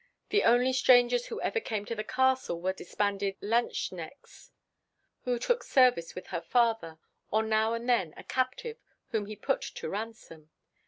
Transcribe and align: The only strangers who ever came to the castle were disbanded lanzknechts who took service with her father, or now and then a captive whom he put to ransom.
The 0.29 0.43
only 0.43 0.73
strangers 0.73 1.27
who 1.27 1.39
ever 1.41 1.59
came 1.59 1.85
to 1.85 1.93
the 1.93 2.03
castle 2.03 2.59
were 2.59 2.73
disbanded 2.73 3.39
lanzknechts 3.39 4.49
who 5.25 5.37
took 5.37 5.61
service 5.61 6.15
with 6.15 6.25
her 6.33 6.41
father, 6.41 6.97
or 7.29 7.43
now 7.43 7.75
and 7.75 7.87
then 7.87 8.15
a 8.17 8.23
captive 8.23 8.77
whom 9.09 9.27
he 9.27 9.35
put 9.35 9.61
to 9.61 9.89
ransom. 9.89 10.49